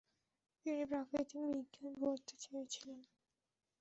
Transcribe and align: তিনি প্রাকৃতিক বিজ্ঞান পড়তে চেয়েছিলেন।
তিনি 0.61 0.81
প্রাকৃতিক 0.85 1.41
বিজ্ঞান 1.47 1.93
পড়তে 2.01 2.33
চেয়েছিলেন। 2.43 2.99